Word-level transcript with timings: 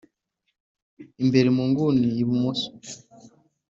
imbere 1.23 1.47
munguni 1.55 2.07
ibumoso 2.23 2.67